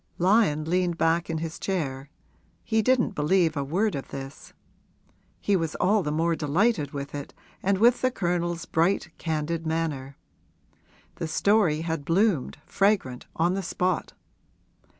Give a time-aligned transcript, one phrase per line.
[0.17, 2.09] Lyon leaned back in his chair
[2.63, 4.51] he didn't believe a word of this.
[5.39, 10.17] He was all the more delighted with it and with the Colonel's bright, candid manner.
[11.17, 14.13] The story had bloomed, fragrant, on the spot.